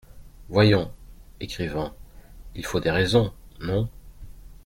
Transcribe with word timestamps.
Voyons! 0.49 0.91
écrivant 1.41 1.93
"Il 2.55 2.65
faut 2.65 2.79
des 2.79 2.89
raisons…" 2.89 3.33
non. 3.59 3.87